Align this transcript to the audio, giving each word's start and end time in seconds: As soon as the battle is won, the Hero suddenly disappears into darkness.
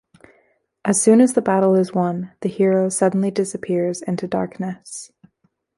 As 0.83 0.99
soon 0.99 1.21
as 1.21 1.33
the 1.33 1.43
battle 1.43 1.75
is 1.75 1.93
won, 1.93 2.31
the 2.41 2.49
Hero 2.49 2.89
suddenly 2.89 3.29
disappears 3.29 4.01
into 4.01 4.27
darkness. 4.27 5.11